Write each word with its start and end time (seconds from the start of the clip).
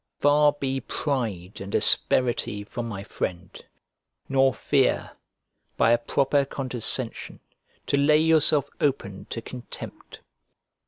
Far 0.19 0.53
be 0.53 0.79
pride 0.81 1.61
and 1.61 1.75
asperity 1.75 2.63
from 2.63 2.89
my 2.89 3.03
friend; 3.03 3.55
nor 4.27 4.51
fear, 4.51 5.11
by 5.77 5.91
a 5.91 5.99
proper 5.99 6.43
condescension, 6.43 7.39
to 7.85 7.97
lay 7.97 8.17
yourself 8.17 8.67
open 8.79 9.27
to 9.29 9.43
contempt. 9.43 10.21